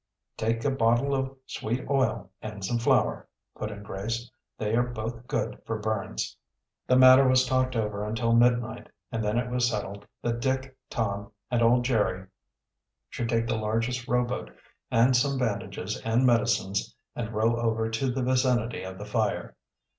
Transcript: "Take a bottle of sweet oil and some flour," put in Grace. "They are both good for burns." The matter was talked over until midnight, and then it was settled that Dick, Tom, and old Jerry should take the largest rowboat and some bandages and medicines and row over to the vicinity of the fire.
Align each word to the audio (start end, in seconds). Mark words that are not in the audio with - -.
"Take 0.35 0.65
a 0.65 0.71
bottle 0.71 1.13
of 1.13 1.35
sweet 1.45 1.87
oil 1.87 2.31
and 2.41 2.65
some 2.65 2.79
flour," 2.79 3.27
put 3.55 3.69
in 3.69 3.83
Grace. 3.83 4.31
"They 4.57 4.75
are 4.75 4.81
both 4.81 5.27
good 5.27 5.61
for 5.63 5.77
burns." 5.77 6.35
The 6.87 6.95
matter 6.97 7.27
was 7.27 7.45
talked 7.45 7.75
over 7.75 8.03
until 8.03 8.33
midnight, 8.33 8.89
and 9.11 9.23
then 9.23 9.37
it 9.37 9.51
was 9.51 9.69
settled 9.69 10.07
that 10.23 10.39
Dick, 10.39 10.75
Tom, 10.89 11.31
and 11.51 11.61
old 11.61 11.85
Jerry 11.85 12.25
should 13.11 13.29
take 13.29 13.45
the 13.45 13.53
largest 13.57 14.07
rowboat 14.07 14.49
and 14.89 15.15
some 15.15 15.37
bandages 15.37 16.01
and 16.03 16.25
medicines 16.25 16.95
and 17.15 17.31
row 17.31 17.57
over 17.57 17.87
to 17.91 18.09
the 18.09 18.23
vicinity 18.23 18.81
of 18.81 18.97
the 18.97 19.05
fire. 19.05 19.55